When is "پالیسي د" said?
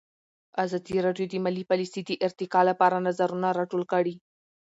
1.71-2.11